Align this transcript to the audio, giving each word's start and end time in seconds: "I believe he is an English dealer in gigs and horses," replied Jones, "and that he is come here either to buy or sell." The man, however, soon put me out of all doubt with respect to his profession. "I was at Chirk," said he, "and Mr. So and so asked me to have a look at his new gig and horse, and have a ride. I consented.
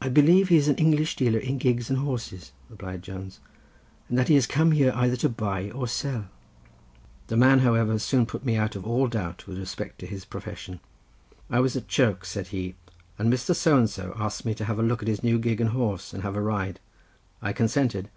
"I 0.00 0.08
believe 0.08 0.48
he 0.48 0.56
is 0.56 0.66
an 0.66 0.74
English 0.74 1.14
dealer 1.14 1.38
in 1.38 1.58
gigs 1.58 1.88
and 1.88 2.00
horses," 2.00 2.50
replied 2.68 3.04
Jones, 3.04 3.38
"and 4.08 4.18
that 4.18 4.26
he 4.26 4.34
is 4.34 4.44
come 4.44 4.72
here 4.72 4.90
either 4.96 5.14
to 5.18 5.28
buy 5.28 5.70
or 5.70 5.86
sell." 5.86 6.26
The 7.28 7.36
man, 7.36 7.60
however, 7.60 7.96
soon 8.00 8.26
put 8.26 8.44
me 8.44 8.56
out 8.56 8.74
of 8.74 8.84
all 8.84 9.06
doubt 9.06 9.46
with 9.46 9.58
respect 9.60 10.00
to 10.00 10.06
his 10.06 10.24
profession. 10.24 10.80
"I 11.48 11.60
was 11.60 11.76
at 11.76 11.86
Chirk," 11.86 12.24
said 12.24 12.48
he, 12.48 12.74
"and 13.20 13.32
Mr. 13.32 13.54
So 13.54 13.78
and 13.78 13.88
so 13.88 14.12
asked 14.16 14.44
me 14.44 14.52
to 14.54 14.64
have 14.64 14.80
a 14.80 14.82
look 14.82 15.00
at 15.00 15.06
his 15.06 15.22
new 15.22 15.38
gig 15.38 15.60
and 15.60 15.70
horse, 15.70 16.12
and 16.12 16.24
have 16.24 16.34
a 16.34 16.42
ride. 16.42 16.80
I 17.40 17.52
consented. 17.52 18.10